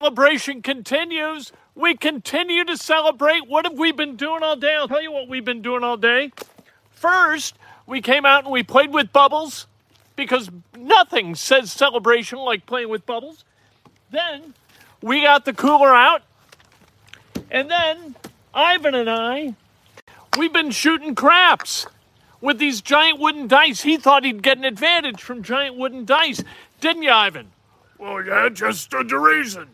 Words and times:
celebration 0.00 0.60
continues. 0.60 1.52
We 1.74 1.96
continue 1.96 2.64
to 2.64 2.76
celebrate. 2.76 3.48
What 3.48 3.64
have 3.64 3.78
we 3.78 3.92
been 3.92 4.16
doing 4.16 4.42
all 4.42 4.56
day? 4.56 4.74
I'll 4.74 4.88
tell 4.88 5.02
you 5.02 5.10
what 5.10 5.28
we've 5.28 5.44
been 5.44 5.62
doing 5.62 5.82
all 5.82 5.96
day. 5.96 6.32
First, 6.90 7.56
we 7.86 8.00
came 8.00 8.26
out 8.26 8.44
and 8.44 8.52
we 8.52 8.62
played 8.62 8.92
with 8.92 9.12
bubbles 9.12 9.66
because 10.14 10.50
nothing 10.76 11.34
says 11.34 11.72
celebration 11.72 12.38
like 12.38 12.66
playing 12.66 12.88
with 12.88 13.06
bubbles. 13.06 13.44
Then 14.10 14.54
we 15.02 15.22
got 15.22 15.44
the 15.44 15.52
cooler 15.52 15.94
out. 15.94 16.22
And 17.50 17.70
then 17.70 18.16
Ivan 18.52 18.94
and 18.94 19.08
I, 19.08 19.54
we've 20.38 20.52
been 20.52 20.70
shooting 20.70 21.14
craps 21.14 21.86
with 22.40 22.58
these 22.58 22.82
giant 22.82 23.18
wooden 23.18 23.48
dice. 23.48 23.82
He 23.82 23.96
thought 23.96 24.24
he'd 24.24 24.42
get 24.42 24.58
an 24.58 24.64
advantage 24.64 25.22
from 25.22 25.42
giant 25.42 25.76
wooden 25.76 26.04
dice. 26.04 26.42
Didn't 26.80 27.02
you, 27.02 27.10
Ivan? 27.10 27.50
Well, 27.98 28.24
yeah, 28.24 28.48
just 28.50 28.92
uh, 28.92 29.02
the 29.02 29.18
reason. 29.18 29.68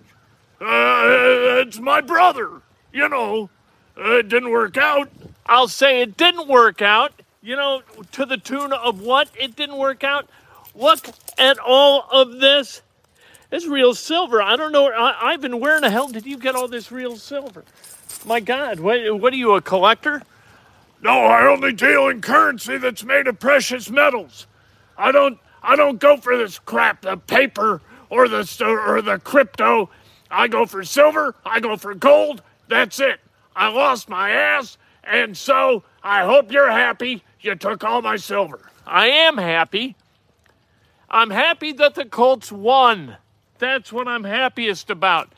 Uh, 0.63 1.61
it's 1.67 1.81
my 1.81 2.01
brother. 2.01 2.63
You 2.93 3.09
know, 3.09 3.51
uh, 3.99 4.19
it 4.19 4.29
didn't 4.29 4.51
work 4.51 4.77
out. 4.77 5.11
I'll 5.47 5.69
say 5.69 6.03
it 6.03 6.17
didn't 6.17 6.47
work 6.47 6.81
out. 6.81 7.13
You 7.43 7.57
know, 7.57 7.83
to 8.13 8.25
the 8.25 8.37
tune 8.37 8.73
of 8.73 9.01
what? 9.01 9.29
It 9.39 9.57
didn't 9.57 9.77
work 9.77 10.05
out. 10.05 10.29
Look 10.75 11.09
at 11.37 11.59
all 11.59 12.07
of 12.13 12.39
this. 12.39 12.83
It's 13.51 13.67
real 13.67 13.95
silver. 13.95 14.41
I 14.41 14.55
don't 14.57 14.71
know. 14.71 14.89
I, 14.91 15.33
Ivan, 15.33 15.59
where 15.59 15.75
in 15.75 15.83
the 15.83 15.91
hell 15.91 16.09
did 16.09 16.27
you 16.27 16.39
get 16.39 16.55
all 16.55 16.69
this 16.69 16.93
real 16.93 17.17
silver? 17.17 17.65
My 18.25 18.39
God, 18.39 18.79
what, 18.79 19.21
what 19.21 19.33
are 19.33 19.37
you, 19.37 19.53
a 19.55 19.61
collector? 19.61 20.23
No, 21.03 21.11
I 21.11 21.47
only 21.47 21.73
deal 21.73 22.07
in 22.07 22.21
currency 22.21 22.79
that's 22.79 23.03
made 23.03 23.27
of 23.27 23.41
precious 23.41 23.91
metals. 23.91 24.47
I 24.97 25.11
don't. 25.11 25.39
I 25.65 25.77
don't 25.77 26.01
go 26.01 26.17
for 26.17 26.37
this 26.37 26.59
crap, 26.59 27.03
the 27.03 27.17
paper 27.17 27.81
or 28.11 28.29
the 28.29 28.47
or 28.65 29.03
the 29.03 29.19
crypto. 29.19 29.91
I 30.33 30.49
go 30.49 30.65
for 30.65 30.83
silver. 30.83 31.35
I 31.45 31.61
go 31.61 31.77
for 31.77 31.95
gold. 31.95 32.43
That's 32.67 32.99
it. 32.99 33.21
I 33.55 33.69
lost 33.69 34.09
my 34.09 34.31
ass, 34.31 34.79
and 35.05 35.37
so 35.37 35.85
I 36.03 36.25
hope 36.25 36.51
you're 36.51 36.71
happy. 36.71 37.23
You 37.41 37.55
took 37.55 37.85
all 37.85 38.01
my 38.01 38.17
silver. 38.17 38.71
I 38.87 39.09
am 39.09 39.37
happy. 39.37 39.95
I'm 41.11 41.31
happy 41.31 41.73
that 41.73 41.95
the 41.95 42.07
Colts 42.07 42.51
won. 42.51 43.19
That's 43.59 43.93
what 43.93 44.09
I'm 44.09 44.25
happiest 44.25 44.89
about. 44.89 45.29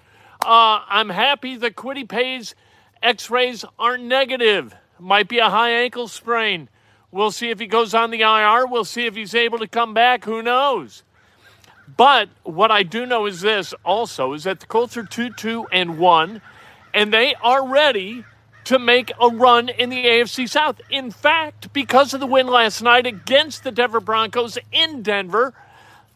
Uh, 0.45 0.81
I'm 0.89 1.09
happy 1.09 1.57
that 1.57 1.75
Kwity 1.75 2.09
Paye's 2.09 2.55
x-rays 3.03 3.65
are 3.79 3.99
negative. 3.99 4.75
Might 5.01 5.29
be 5.29 5.39
a 5.39 5.51
high 5.51 5.71
ankle 5.71 6.07
sprain. 6.07 6.69
We'll 7.11 7.33
see 7.33 7.51
if 7.51 7.59
he 7.59 7.67
goes 7.67 7.95
on 7.95 8.11
the 8.11 8.21
IR. 8.21 8.67
We'll 8.67 8.85
see 8.85 9.07
if 9.07 9.17
he's 9.17 9.35
able 9.35 9.59
to 9.59 9.67
come 9.67 9.93
back. 9.93 10.25
Who 10.25 10.43
knows? 10.43 11.03
But 11.97 12.29
what 12.43 12.71
I 12.71 12.83
do 12.83 13.07
know 13.07 13.27
is 13.27 13.41
this 13.41 13.75
also 13.85 14.33
is 14.33 14.45
that 14.45 14.61
the 14.61 14.67
Colts 14.67 14.97
are 14.97 15.05
2 15.05 15.31
2 15.31 15.67
and 15.71 15.99
1, 15.99 16.41
and 16.93 17.13
they 17.13 17.35
are 17.37 17.67
ready 17.67 18.25
to 18.65 18.79
make 18.79 19.13
a 19.21 19.29
run 19.29 19.69
in 19.69 19.91
the 19.91 20.05
AFC 20.05 20.49
South. 20.49 20.81
In 20.89 21.11
fact, 21.11 21.73
because 21.73 22.15
of 22.15 22.21
the 22.21 22.27
win 22.27 22.47
last 22.47 22.83
night 22.83 23.07
against 23.07 23.63
the 23.63 23.71
Denver 23.71 24.01
Broncos 24.01 24.57
in 24.73 25.03
Denver, 25.03 25.53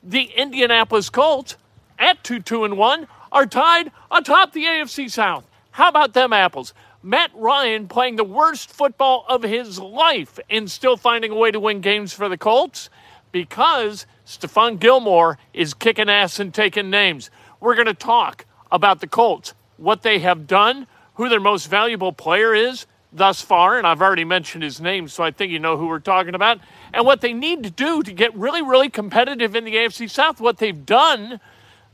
the 0.03 0.25
Indianapolis 0.25 1.11
Colts 1.11 1.57
at 1.99 2.25
2 2.25 2.41
2 2.41 2.65
and 2.65 2.79
1 2.79 3.07
are 3.31 3.47
tied 3.47 3.93
atop 4.11 4.53
the 4.53 4.65
AFC 4.65 5.11
South. 5.11 5.45
How 5.73 5.89
about 5.89 6.15
them 6.15 6.33
apples? 6.33 6.73
Matt 7.03 7.31
Ryan 7.35 7.87
playing 7.87 8.17
the 8.17 8.25
worst 8.25 8.71
football 8.71 9.25
of 9.29 9.43
his 9.43 9.79
life 9.79 10.39
and 10.51 10.71
still 10.71 10.97
finding 10.97 11.31
a 11.31 11.37
way 11.37 11.51
to 11.51 11.61
win 11.61 11.81
games 11.81 12.13
for 12.13 12.29
the 12.29 12.39
Colts 12.39 12.91
because 13.31 14.07
Stephon 14.29 14.79
Gilmore 14.79 15.39
is 15.55 15.73
kicking 15.73 16.11
ass 16.11 16.39
and 16.39 16.53
taking 16.53 16.91
names. 16.91 17.31
We're 17.61 17.75
going 17.75 17.87
to 17.87 17.95
talk 17.95 18.45
about 18.71 19.01
the 19.01 19.07
Colts, 19.07 19.55
what 19.79 20.03
they 20.03 20.19
have 20.19 20.47
done, 20.47 20.87
who 21.15 21.31
their 21.31 21.41
most 21.41 21.69
valuable 21.69 22.13
player 22.13 22.55
is 22.55 22.85
thus 23.11 23.41
far, 23.41 23.79
and 23.79 23.87
I've 23.87 24.03
already 24.03 24.27
mentioned 24.27 24.63
his 24.63 24.83
name, 24.83 25.09
so 25.09 25.25
I 25.25 25.31
think 25.31 25.51
you 25.51 25.59
know 25.59 25.79
who 25.79 25.87
we're 25.87 25.99
talking 25.99 26.35
about, 26.35 26.61
and 26.93 27.07
what 27.07 27.23
they 27.23 27.33
need 27.33 27.63
to 27.63 27.71
do 27.71 28.03
to 28.03 28.13
get 28.13 28.35
really, 28.35 28.61
really 28.61 28.91
competitive 28.91 29.57
in 29.57 29.65
the 29.65 29.75
AFC 29.77 30.11
South. 30.11 30.43
What 30.43 30.59
they've 30.59 30.85
done 30.85 31.41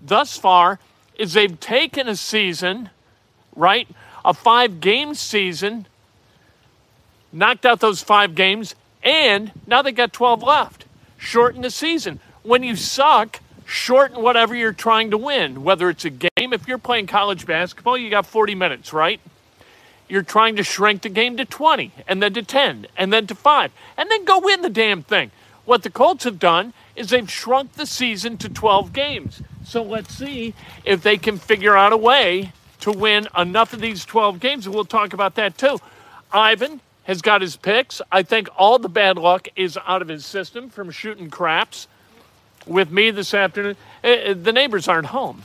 thus 0.02 0.36
far 0.36 0.80
is 1.16 1.34
they've 1.34 1.60
taken 1.60 2.08
a 2.08 2.16
season, 2.16 2.90
right? 3.54 3.86
A 4.24 4.34
five 4.34 4.80
game 4.80 5.14
season, 5.14 5.86
knocked 7.32 7.64
out 7.64 7.78
those 7.78 8.02
five 8.02 8.34
games, 8.34 8.74
and 9.04 9.52
now 9.68 9.82
they 9.82 9.92
got 9.92 10.12
12 10.12 10.42
left. 10.42 10.84
Shorten 11.16 11.62
the 11.62 11.70
season. 11.70 12.20
When 12.44 12.62
you 12.62 12.76
suck, 12.76 13.40
shorten 13.64 14.20
whatever 14.20 14.54
you're 14.54 14.74
trying 14.74 15.10
to 15.12 15.16
win, 15.16 15.64
whether 15.64 15.88
it's 15.88 16.04
a 16.04 16.10
game. 16.10 16.52
If 16.52 16.68
you're 16.68 16.76
playing 16.76 17.06
college 17.06 17.46
basketball, 17.46 17.96
you 17.96 18.10
got 18.10 18.26
40 18.26 18.54
minutes, 18.54 18.92
right? 18.92 19.18
You're 20.10 20.22
trying 20.22 20.56
to 20.56 20.62
shrink 20.62 21.00
the 21.00 21.08
game 21.08 21.38
to 21.38 21.46
20, 21.46 21.90
and 22.06 22.22
then 22.22 22.34
to 22.34 22.42
10, 22.42 22.86
and 22.98 23.10
then 23.10 23.26
to 23.28 23.34
5, 23.34 23.72
and 23.96 24.10
then 24.10 24.26
go 24.26 24.40
win 24.40 24.60
the 24.60 24.68
damn 24.68 25.02
thing. 25.02 25.30
What 25.64 25.84
the 25.84 25.90
Colts 25.90 26.24
have 26.24 26.38
done 26.38 26.74
is 26.94 27.08
they've 27.08 27.30
shrunk 27.30 27.72
the 27.72 27.86
season 27.86 28.36
to 28.36 28.50
12 28.50 28.92
games. 28.92 29.40
So 29.64 29.82
let's 29.82 30.14
see 30.14 30.52
if 30.84 31.02
they 31.02 31.16
can 31.16 31.38
figure 31.38 31.74
out 31.74 31.94
a 31.94 31.96
way 31.96 32.52
to 32.80 32.92
win 32.92 33.26
enough 33.34 33.72
of 33.72 33.80
these 33.80 34.04
12 34.04 34.38
games, 34.38 34.66
and 34.66 34.74
we'll 34.74 34.84
talk 34.84 35.14
about 35.14 35.36
that 35.36 35.56
too. 35.56 35.78
Ivan 36.30 36.82
has 37.04 37.22
got 37.22 37.40
his 37.40 37.56
picks. 37.56 38.02
I 38.12 38.22
think 38.22 38.50
all 38.58 38.78
the 38.78 38.90
bad 38.90 39.16
luck 39.16 39.48
is 39.56 39.78
out 39.86 40.02
of 40.02 40.08
his 40.08 40.26
system 40.26 40.68
from 40.68 40.90
shooting 40.90 41.30
craps 41.30 41.88
with 42.66 42.90
me 42.90 43.10
this 43.10 43.34
afternoon. 43.34 43.76
Uh, 44.02 44.08
uh, 44.08 44.34
the 44.34 44.52
neighbors 44.52 44.88
aren't 44.88 45.06
home, 45.06 45.42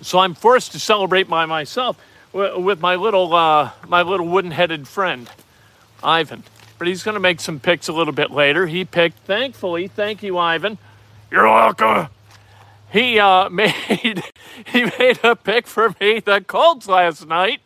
so 0.00 0.18
I'm 0.18 0.34
forced 0.34 0.72
to 0.72 0.78
celebrate 0.78 1.28
by 1.28 1.46
myself 1.46 1.98
with 2.32 2.80
my 2.80 2.94
little 2.94 3.34
uh, 3.34 3.72
my 3.86 4.02
little 4.02 4.26
wooden-headed 4.26 4.86
friend, 4.86 5.30
Ivan. 6.02 6.44
But 6.78 6.86
he's 6.86 7.02
going 7.02 7.14
to 7.14 7.20
make 7.20 7.40
some 7.40 7.58
picks 7.58 7.88
a 7.88 7.92
little 7.92 8.12
bit 8.12 8.30
later. 8.30 8.66
He 8.66 8.84
picked, 8.84 9.18
thankfully, 9.20 9.88
thank 9.88 10.22
you, 10.22 10.38
Ivan. 10.38 10.78
You're 11.30 11.48
welcome. 11.48 12.08
He 12.90 13.18
uh, 13.18 13.48
made 13.50 14.22
he 14.66 14.84
made 14.98 15.20
a 15.22 15.36
pick 15.36 15.66
for 15.66 15.94
me 16.00 16.20
the 16.20 16.40
Colts 16.46 16.86
last 16.86 17.26
night, 17.26 17.60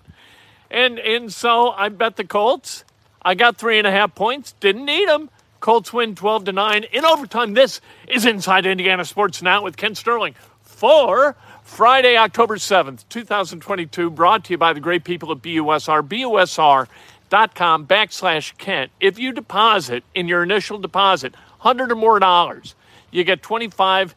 and 0.71 0.99
and 0.99 1.33
so 1.33 1.71
I 1.71 1.89
bet 1.89 2.17
the 2.17 2.25
Colts. 2.25 2.85
I 3.25 3.35
got 3.35 3.57
three 3.57 3.79
and 3.79 3.87
a 3.87 3.91
half 3.93 4.15
points. 4.15 4.53
Didn't 4.59 4.85
need 4.85 5.09
them. 5.09 5.31
Colts 5.63 5.93
win 5.93 6.17
12 6.17 6.47
to 6.47 6.53
9 6.53 6.85
in 6.93 7.05
overtime. 7.05 7.55
This 7.55 7.81
is 8.09 8.27
Inside 8.27 8.67
Indiana 8.67 9.05
Sports 9.05 9.43
Now 9.43 9.63
with 9.63 9.77
Kent 9.77 9.97
Sterling 9.97 10.35
for 10.61 11.37
Friday, 11.63 12.17
October 12.17 12.57
7th, 12.57 13.05
2022, 13.09 14.11
brought 14.11 14.45
to 14.45 14.55
you 14.55 14.59
by 14.59 14.73
the 14.73 14.81
great 14.81 15.05
people 15.05 15.31
at 15.31 15.39
BUSR, 15.39 16.03
BUSR.com 16.03 17.87
backslash 17.87 18.59
Kent. 18.59 18.91
If 18.99 19.21
you 19.21 19.31
deposit 19.31 20.03
in 20.17 20.27
your 20.27 20.43
initial 20.43 20.79
deposit 20.79 21.33
100 21.61 21.93
or 21.93 21.95
more 21.95 22.19
dollars, 22.19 22.75
you 23.13 23.23
get 23.23 23.41
25 23.41 24.17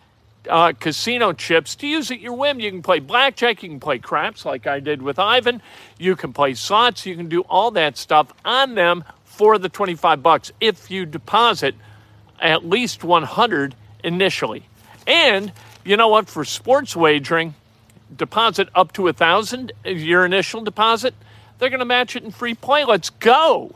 uh, 0.49 0.73
casino 0.79 1.31
chips 1.31 1.75
to 1.75 1.85
use 1.85 2.09
at 2.09 2.21
your 2.21 2.33
whim. 2.33 2.59
You 2.59 2.71
can 2.71 2.81
play 2.81 2.99
blackjack, 2.99 3.61
you 3.61 3.69
can 3.69 3.79
play 3.79 3.99
craps 3.99 4.45
like 4.45 4.65
I 4.65 4.79
did 4.79 5.03
with 5.03 5.19
Ivan, 5.19 5.61
you 5.99 6.15
can 6.15 6.33
play 6.33 6.55
slots, 6.55 7.05
you 7.05 7.15
can 7.15 7.29
do 7.29 7.41
all 7.41 7.69
that 7.71 7.97
stuff 7.97 8.33
on 8.43 8.73
them 8.73 9.03
for 9.35 9.57
the 9.57 9.69
25 9.69 10.23
bucks 10.23 10.51
if 10.61 10.89
you 10.89 11.05
deposit 11.05 11.75
at 12.39 12.65
least 12.65 13.03
100 13.03 13.75
initially. 14.03 14.63
And 15.05 15.51
you 15.83 15.97
know 15.97 16.07
what? 16.07 16.29
For 16.29 16.45
sports 16.45 16.95
wagering, 16.95 17.53
deposit 18.15 18.69
up 18.73 18.93
to 18.93 19.07
a 19.07 19.13
thousand 19.13 19.73
your 19.85 20.25
initial 20.25 20.61
deposit. 20.61 21.13
They're 21.59 21.69
going 21.69 21.79
to 21.79 21.85
match 21.85 22.15
it 22.15 22.23
in 22.23 22.31
free 22.31 22.53
play. 22.53 22.85
Let's 22.85 23.09
go. 23.09 23.75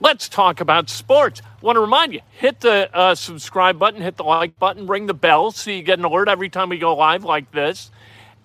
Let's 0.00 0.28
talk 0.28 0.60
about 0.60 0.90
sports. 0.90 1.42
Want 1.60 1.76
to 1.76 1.80
remind 1.80 2.12
you 2.12 2.20
hit 2.32 2.60
the 2.60 2.90
uh, 2.92 3.14
subscribe 3.14 3.78
button, 3.78 4.00
hit 4.00 4.16
the 4.16 4.24
like 4.24 4.58
button, 4.58 4.86
ring 4.86 5.06
the 5.06 5.14
bell 5.14 5.52
so 5.52 5.70
you 5.70 5.82
get 5.82 5.98
an 5.98 6.04
alert 6.04 6.28
every 6.28 6.48
time 6.48 6.70
we 6.70 6.78
go 6.78 6.96
live 6.96 7.22
like 7.22 7.52
this. 7.52 7.90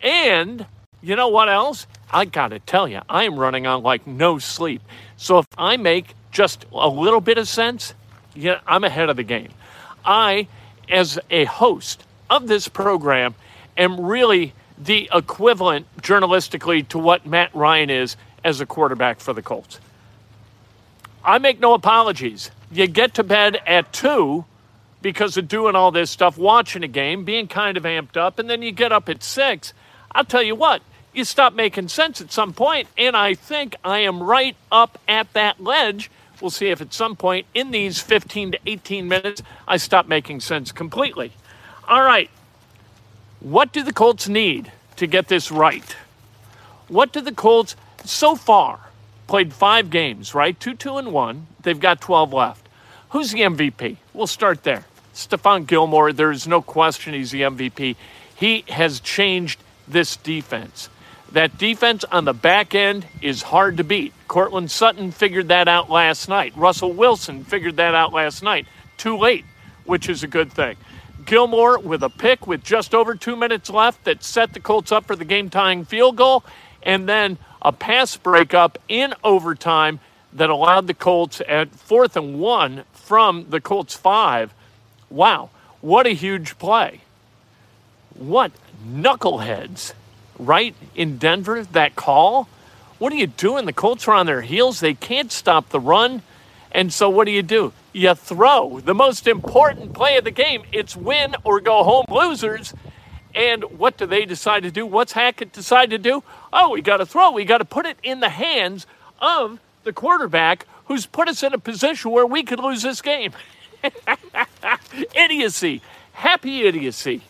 And 0.03 0.65
you 1.01 1.15
know 1.15 1.29
what 1.29 1.49
else? 1.49 1.87
I 2.11 2.25
got 2.25 2.49
to 2.49 2.59
tell 2.59 2.87
you, 2.87 3.01
I 3.09 3.25
am 3.25 3.39
running 3.39 3.67
on 3.67 3.83
like 3.83 4.07
no 4.07 4.39
sleep. 4.39 4.81
So 5.17 5.39
if 5.39 5.47
I 5.57 5.77
make 5.77 6.15
just 6.31 6.65
a 6.71 6.87
little 6.87 7.21
bit 7.21 7.37
of 7.37 7.47
sense, 7.47 7.93
yeah, 8.35 8.59
I'm 8.65 8.83
ahead 8.83 9.09
of 9.09 9.17
the 9.17 9.23
game. 9.23 9.49
I, 10.05 10.47
as 10.89 11.19
a 11.29 11.45
host 11.45 12.03
of 12.29 12.47
this 12.47 12.67
program, 12.67 13.35
am 13.77 13.99
really 13.99 14.53
the 14.77 15.09
equivalent 15.13 15.85
journalistically 16.01 16.87
to 16.89 16.99
what 16.99 17.25
Matt 17.25 17.53
Ryan 17.55 17.89
is 17.89 18.15
as 18.43 18.61
a 18.61 18.65
quarterback 18.65 19.19
for 19.19 19.33
the 19.33 19.41
Colts. 19.41 19.79
I 21.23 21.39
make 21.39 21.59
no 21.59 21.73
apologies. 21.73 22.51
You 22.71 22.87
get 22.87 23.15
to 23.15 23.23
bed 23.23 23.59
at 23.65 23.91
2 23.91 24.45
because 25.01 25.37
of 25.37 25.47
doing 25.47 25.75
all 25.75 25.91
this 25.91 26.09
stuff, 26.09 26.37
watching 26.37 26.83
a 26.83 26.87
game, 26.87 27.25
being 27.25 27.47
kind 27.47 27.77
of 27.77 27.83
amped 27.83 28.17
up, 28.17 28.39
and 28.39 28.49
then 28.49 28.61
you 28.61 28.71
get 28.71 28.91
up 28.91 29.09
at 29.09 29.23
6. 29.23 29.73
I'll 30.11 30.25
tell 30.25 30.43
you 30.43 30.55
what, 30.55 30.81
you 31.17 31.25
stop 31.25 31.53
making 31.53 31.87
sense 31.87 32.21
at 32.21 32.31
some 32.31 32.53
point, 32.53 32.87
and 32.97 33.15
I 33.15 33.33
think 33.33 33.75
I 33.83 33.99
am 33.99 34.21
right 34.21 34.55
up 34.71 34.99
at 35.07 35.33
that 35.33 35.61
ledge. 35.61 36.11
We'll 36.39 36.51
see 36.51 36.67
if 36.67 36.81
at 36.81 36.93
some 36.93 37.15
point 37.15 37.47
in 37.53 37.71
these 37.71 37.99
15 37.99 38.51
to 38.51 38.59
18 38.65 39.07
minutes 39.07 39.41
I 39.67 39.77
stop 39.77 40.07
making 40.07 40.41
sense 40.41 40.71
completely. 40.71 41.31
All 41.87 42.03
right. 42.03 42.29
What 43.39 43.73
do 43.73 43.83
the 43.83 43.93
Colts 43.93 44.27
need 44.27 44.71
to 44.97 45.07
get 45.07 45.27
this 45.27 45.51
right? 45.51 45.95
What 46.87 47.11
do 47.11 47.21
the 47.21 47.31
Colts 47.31 47.75
so 48.05 48.35
far 48.35 48.79
played 49.27 49.53
five 49.53 49.89
games, 49.89 50.33
right? 50.33 50.59
Two, 50.59 50.73
two, 50.73 50.97
and 50.97 51.11
one. 51.11 51.47
They've 51.63 51.79
got 51.79 51.99
12 51.99 52.33
left. 52.33 52.67
Who's 53.09 53.31
the 53.31 53.41
MVP? 53.41 53.97
We'll 54.13 54.27
start 54.27 54.63
there. 54.63 54.85
Stephon 55.13 55.65
Gilmore, 55.65 56.13
there's 56.13 56.47
no 56.47 56.61
question 56.61 57.13
he's 57.13 57.31
the 57.31 57.41
MVP. 57.41 57.95
He 58.35 58.63
has 58.69 58.99
changed 58.99 59.59
this 59.87 60.15
defense. 60.17 60.89
That 61.33 61.57
defense 61.57 62.05
on 62.05 62.25
the 62.25 62.33
back 62.33 62.73
end 62.73 63.05
is 63.21 63.41
hard 63.41 63.77
to 63.77 63.83
beat. 63.83 64.13
Courtland 64.27 64.71
Sutton 64.71 65.11
figured 65.11 65.49
that 65.49 65.67
out 65.67 65.89
last 65.89 66.29
night. 66.29 66.53
Russell 66.55 66.93
Wilson 66.93 67.43
figured 67.43 67.77
that 67.77 67.93
out 67.93 68.13
last 68.13 68.41
night. 68.41 68.65
Too 68.97 69.17
late, 69.17 69.45
which 69.85 70.09
is 70.09 70.23
a 70.23 70.27
good 70.27 70.51
thing. 70.51 70.77
Gilmore 71.25 71.79
with 71.79 72.03
a 72.03 72.09
pick 72.09 72.47
with 72.47 72.63
just 72.63 72.95
over 72.95 73.13
two 73.13 73.35
minutes 73.35 73.69
left 73.69 74.05
that 74.05 74.23
set 74.23 74.53
the 74.53 74.61
Colts 74.61 74.93
up 74.93 75.05
for 75.05 75.15
the 75.15 75.25
game 75.25 75.49
tying 75.49 75.83
field 75.83 76.15
goal, 76.15 76.43
and 76.83 77.07
then 77.07 77.37
a 77.61 77.73
pass 77.73 78.15
breakup 78.15 78.77
in 78.87 79.13
overtime 79.23 79.99
that 80.31 80.49
allowed 80.49 80.87
the 80.87 80.93
Colts 80.93 81.41
at 81.47 81.69
fourth 81.71 82.15
and 82.15 82.39
one 82.39 82.85
from 82.93 83.47
the 83.49 83.59
Colts 83.59 83.93
five. 83.93 84.53
Wow, 85.09 85.49
what 85.81 86.07
a 86.07 86.11
huge 86.11 86.57
play. 86.57 87.01
What 88.15 88.53
knuckleheads 88.87 89.93
right 90.37 90.75
in 90.95 91.17
Denver, 91.17 91.63
that 91.63 91.95
call. 91.95 92.47
What 92.99 93.13
are 93.13 93.17
you 93.17 93.27
doing? 93.27 93.65
The 93.65 93.73
Colts 93.73 94.07
are 94.07 94.13
on 94.13 94.25
their 94.25 94.41
heels. 94.41 94.79
They 94.79 94.93
can't 94.93 95.31
stop 95.31 95.69
the 95.69 95.79
run. 95.79 96.23
And 96.71 96.93
so 96.93 97.09
what 97.09 97.25
do 97.25 97.31
you 97.31 97.43
do? 97.43 97.73
You 97.93 98.13
throw 98.15 98.79
the 98.79 98.93
most 98.93 99.27
important 99.27 99.93
play 99.93 100.17
of 100.17 100.23
the 100.23 100.31
game. 100.31 100.63
It's 100.71 100.95
win 100.95 101.35
or 101.43 101.59
go 101.59 101.83
home 101.83 102.05
losers. 102.09 102.73
And 103.33 103.63
what 103.77 103.97
do 103.97 104.05
they 104.05 104.25
decide 104.25 104.63
to 104.63 104.71
do? 104.71 104.85
What's 104.85 105.13
Hackett 105.13 105.53
decide 105.53 105.91
to 105.91 105.97
do? 105.97 106.23
Oh, 106.51 106.71
we 106.71 106.81
got 106.81 106.97
to 106.97 107.05
throw. 107.05 107.31
We 107.31 107.45
got 107.45 107.59
to 107.59 107.65
put 107.65 107.85
it 107.85 107.97
in 108.03 108.19
the 108.19 108.29
hands 108.29 108.87
of 109.19 109.59
the 109.83 109.93
quarterback 109.93 110.65
who's 110.85 111.05
put 111.05 111.27
us 111.27 111.43
in 111.43 111.53
a 111.53 111.59
position 111.59 112.11
where 112.11 112.25
we 112.25 112.43
could 112.43 112.59
lose 112.59 112.81
this 112.81 113.01
game. 113.01 113.33
idiocy. 115.15 115.81
Happy 116.13 116.63
idiocy. 116.63 117.21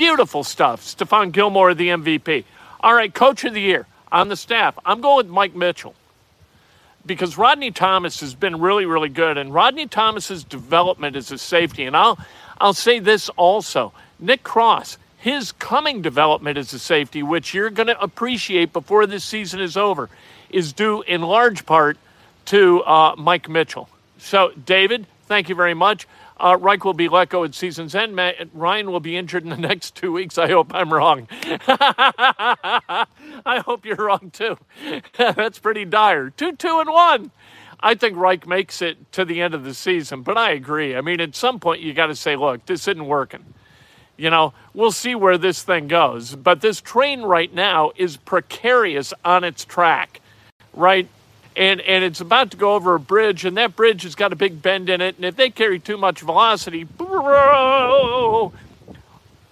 Beautiful 0.00 0.44
stuff. 0.44 0.80
Stephon 0.80 1.30
Gilmore, 1.30 1.74
the 1.74 1.88
MVP. 1.88 2.44
All 2.80 2.94
right, 2.94 3.12
coach 3.12 3.44
of 3.44 3.52
the 3.52 3.60
year 3.60 3.86
on 4.10 4.28
the 4.28 4.34
staff. 4.34 4.78
I'm 4.82 5.02
going 5.02 5.18
with 5.18 5.26
Mike 5.26 5.54
Mitchell 5.54 5.94
because 7.04 7.36
Rodney 7.36 7.70
Thomas 7.70 8.20
has 8.20 8.34
been 8.34 8.62
really, 8.62 8.86
really 8.86 9.10
good, 9.10 9.36
and 9.36 9.52
Rodney 9.52 9.86
Thomas's 9.86 10.42
development 10.42 11.16
as 11.16 11.30
a 11.30 11.36
safety. 11.36 11.84
And 11.84 11.94
I'll, 11.94 12.18
I'll 12.58 12.72
say 12.72 12.98
this 12.98 13.28
also: 13.36 13.92
Nick 14.18 14.42
Cross, 14.42 14.96
his 15.18 15.52
coming 15.52 16.00
development 16.00 16.56
as 16.56 16.72
a 16.72 16.78
safety, 16.78 17.22
which 17.22 17.52
you're 17.52 17.68
going 17.68 17.88
to 17.88 18.00
appreciate 18.00 18.72
before 18.72 19.06
this 19.06 19.22
season 19.22 19.60
is 19.60 19.76
over, 19.76 20.08
is 20.48 20.72
due 20.72 21.02
in 21.02 21.20
large 21.20 21.66
part 21.66 21.98
to 22.46 22.82
uh, 22.84 23.16
Mike 23.18 23.50
Mitchell. 23.50 23.86
So, 24.16 24.52
David, 24.64 25.04
thank 25.26 25.50
you 25.50 25.54
very 25.54 25.74
much. 25.74 26.06
Uh, 26.40 26.56
Reich 26.58 26.84
will 26.84 26.94
be 26.94 27.08
let 27.08 27.28
go 27.28 27.44
at 27.44 27.54
season's 27.54 27.94
end. 27.94 28.16
Matt, 28.16 28.48
Ryan 28.54 28.90
will 28.90 29.00
be 29.00 29.16
injured 29.16 29.42
in 29.44 29.50
the 29.50 29.56
next 29.68 29.94
two 29.94 30.12
weeks. 30.12 30.38
I 30.38 30.48
hope 30.48 30.74
I'm 30.74 30.92
wrong. 30.92 31.28
I 31.42 33.06
hope 33.64 33.84
you're 33.84 33.96
wrong 33.96 34.30
too. 34.32 34.56
That's 35.18 35.58
pretty 35.58 35.84
dire. 35.84 36.30
Two, 36.30 36.52
two, 36.52 36.80
and 36.80 36.88
one. 36.88 37.30
I 37.80 37.94
think 37.94 38.16
Reich 38.16 38.46
makes 38.46 38.82
it 38.82 39.12
to 39.12 39.24
the 39.24 39.40
end 39.40 39.54
of 39.54 39.64
the 39.64 39.74
season, 39.74 40.22
but 40.22 40.36
I 40.36 40.50
agree. 40.52 40.96
I 40.96 41.00
mean, 41.00 41.20
at 41.20 41.34
some 41.34 41.60
point, 41.60 41.80
you 41.80 41.92
got 41.94 42.06
to 42.06 42.16
say, 42.16 42.36
look, 42.36 42.64
this 42.66 42.88
isn't 42.88 43.06
working. 43.06 43.44
You 44.16 44.28
know, 44.28 44.52
we'll 44.74 44.92
see 44.92 45.14
where 45.14 45.38
this 45.38 45.62
thing 45.62 45.88
goes. 45.88 46.36
But 46.36 46.60
this 46.60 46.80
train 46.80 47.22
right 47.22 47.52
now 47.52 47.92
is 47.96 48.18
precarious 48.18 49.14
on 49.24 49.44
its 49.44 49.64
track, 49.64 50.20
right? 50.74 51.08
And 51.56 51.80
and 51.80 52.04
it's 52.04 52.20
about 52.20 52.50
to 52.52 52.56
go 52.56 52.74
over 52.74 52.94
a 52.94 53.00
bridge, 53.00 53.44
and 53.44 53.56
that 53.56 53.76
bridge 53.76 54.02
has 54.04 54.14
got 54.14 54.32
a 54.32 54.36
big 54.36 54.62
bend 54.62 54.88
in 54.88 55.00
it, 55.00 55.16
and 55.16 55.24
if 55.24 55.36
they 55.36 55.50
carry 55.50 55.78
too 55.78 55.96
much 55.96 56.20
velocity, 56.20 56.86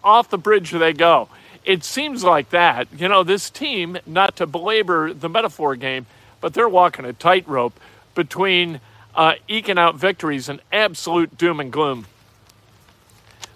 off 0.04 0.30
the 0.30 0.38
bridge 0.38 0.70
they 0.70 0.92
go. 0.92 1.28
It 1.64 1.84
seems 1.84 2.24
like 2.24 2.50
that. 2.50 2.88
You 2.96 3.08
know, 3.08 3.22
this 3.22 3.50
team, 3.50 3.98
not 4.06 4.36
to 4.36 4.46
belabor 4.46 5.12
the 5.12 5.28
metaphor 5.28 5.76
game, 5.76 6.06
but 6.40 6.54
they're 6.54 6.68
walking 6.68 7.04
a 7.04 7.12
tightrope 7.12 7.78
between 8.14 8.80
uh, 9.14 9.34
eking 9.48 9.78
out 9.78 9.96
victories 9.96 10.48
and 10.48 10.60
absolute 10.72 11.36
doom 11.36 11.60
and 11.60 11.70
gloom. 11.70 12.06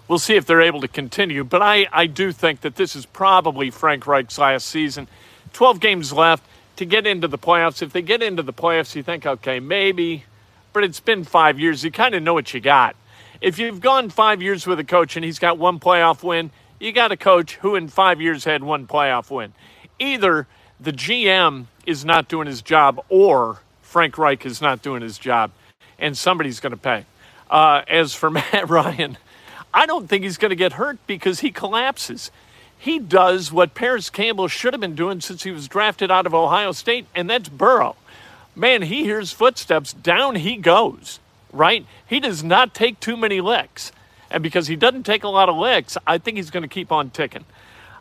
We'll 0.07 0.19
see 0.19 0.35
if 0.35 0.45
they're 0.45 0.61
able 0.61 0.81
to 0.81 0.87
continue, 0.87 1.43
but 1.43 1.61
I, 1.61 1.87
I 1.91 2.05
do 2.05 2.31
think 2.31 2.61
that 2.61 2.75
this 2.75 2.95
is 2.95 3.05
probably 3.05 3.71
Frank 3.71 4.05
Reich's 4.05 4.37
last 4.37 4.67
season. 4.67 5.07
12 5.53 5.79
games 5.79 6.11
left 6.11 6.43
to 6.75 6.85
get 6.85 7.05
into 7.05 7.27
the 7.27 7.37
playoffs. 7.37 7.81
If 7.81 7.93
they 7.93 8.01
get 8.01 8.21
into 8.21 8.43
the 8.43 8.53
playoffs, 8.53 8.95
you 8.95 9.03
think, 9.03 9.25
okay, 9.25 9.59
maybe, 9.59 10.25
but 10.71 10.83
it's 10.83 10.99
been 10.99 11.23
five 11.23 11.59
years. 11.59 11.83
You 11.83 11.91
kind 11.91 12.15
of 12.15 12.23
know 12.23 12.33
what 12.33 12.53
you 12.53 12.59
got. 12.59 12.95
If 13.41 13.59
you've 13.59 13.81
gone 13.81 14.09
five 14.09 14.41
years 14.41 14.65
with 14.65 14.79
a 14.79 14.83
coach 14.83 15.15
and 15.15 15.25
he's 15.25 15.39
got 15.39 15.57
one 15.57 15.79
playoff 15.79 16.23
win, 16.23 16.51
you 16.79 16.91
got 16.91 17.11
a 17.11 17.17
coach 17.17 17.55
who 17.55 17.75
in 17.75 17.87
five 17.87 18.21
years 18.21 18.43
had 18.43 18.63
one 18.63 18.87
playoff 18.87 19.29
win. 19.29 19.53
Either 19.99 20.47
the 20.79 20.91
GM 20.91 21.65
is 21.85 22.05
not 22.05 22.27
doing 22.27 22.47
his 22.47 22.61
job 22.61 23.03
or 23.09 23.59
Frank 23.81 24.17
Reich 24.17 24.45
is 24.45 24.61
not 24.61 24.81
doing 24.81 25.01
his 25.01 25.17
job, 25.17 25.51
and 25.99 26.17
somebody's 26.17 26.59
going 26.59 26.71
to 26.71 26.77
pay. 26.77 27.05
Uh, 27.49 27.83
as 27.87 28.15
for 28.15 28.29
Matt 28.31 28.69
Ryan, 28.69 29.17
I 29.73 29.85
don't 29.85 30.07
think 30.07 30.23
he's 30.23 30.37
going 30.37 30.49
to 30.49 30.55
get 30.55 30.73
hurt 30.73 30.97
because 31.05 31.41
he 31.41 31.51
collapses. 31.51 32.31
He 32.77 32.99
does 32.99 33.51
what 33.51 33.73
Parris 33.73 34.09
Campbell 34.09 34.47
should 34.47 34.73
have 34.73 34.81
been 34.81 34.95
doing 34.95 35.21
since 35.21 35.43
he 35.43 35.51
was 35.51 35.67
drafted 35.67 36.11
out 36.11 36.25
of 36.25 36.33
Ohio 36.33 36.71
State, 36.71 37.05
and 37.15 37.29
that's 37.29 37.49
burrow. 37.49 37.95
Man, 38.55 38.83
he 38.83 39.03
hears 39.03 39.31
footsteps, 39.31 39.93
down 39.93 40.35
he 40.35 40.57
goes, 40.57 41.19
right? 41.51 41.85
He 42.05 42.19
does 42.19 42.43
not 42.43 42.73
take 42.73 42.99
too 42.99 43.17
many 43.17 43.41
licks. 43.41 43.91
And 44.29 44.43
because 44.43 44.67
he 44.67 44.75
doesn't 44.75 45.03
take 45.03 45.23
a 45.23 45.29
lot 45.29 45.49
of 45.49 45.55
licks, 45.55 45.97
I 46.05 46.17
think 46.17 46.37
he's 46.37 46.51
going 46.51 46.63
to 46.63 46.69
keep 46.69 46.91
on 46.91 47.09
ticking. 47.11 47.45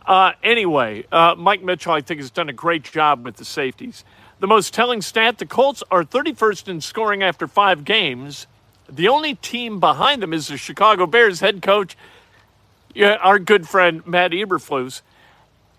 Uh, 0.06 0.32
anyway, 0.42 1.04
uh, 1.12 1.34
Mike 1.38 1.62
Mitchell, 1.62 1.92
I 1.92 2.00
think, 2.00 2.20
has 2.20 2.30
done 2.30 2.48
a 2.48 2.52
great 2.52 2.82
job 2.82 3.24
with 3.24 3.36
the 3.36 3.44
safeties. 3.44 4.04
The 4.40 4.46
most 4.48 4.74
telling 4.74 5.02
stat 5.02 5.38
the 5.38 5.46
Colts 5.46 5.84
are 5.90 6.02
31st 6.02 6.68
in 6.68 6.80
scoring 6.80 7.22
after 7.22 7.46
five 7.46 7.84
games. 7.84 8.46
The 8.88 9.08
only 9.08 9.36
team 9.36 9.78
behind 9.78 10.22
them 10.22 10.32
is 10.32 10.48
the 10.48 10.56
Chicago 10.56 11.06
Bears 11.06 11.40
head 11.40 11.62
coach 11.62 11.96
our 13.00 13.38
good 13.38 13.68
friend 13.68 14.06
Matt 14.06 14.32
Eberflus. 14.32 15.02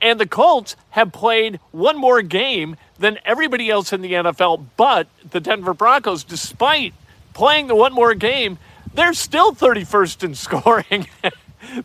And 0.01 0.19
the 0.19 0.27
Colts 0.27 0.75
have 0.91 1.13
played 1.13 1.59
one 1.71 1.97
more 1.97 2.21
game 2.21 2.75
than 2.99 3.19
everybody 3.23 3.69
else 3.69 3.93
in 3.93 4.01
the 4.01 4.11
NFL, 4.11 4.65
but 4.75 5.07
the 5.29 5.39
Denver 5.39 5.73
Broncos, 5.73 6.25
despite 6.25 6.93
playing 7.33 7.67
the 7.67 7.75
one 7.75 7.93
more 7.93 8.13
game, 8.13 8.57
they're 8.93 9.13
still 9.13 9.53
31st 9.53 10.23
in 10.23 10.35
scoring. 10.35 11.07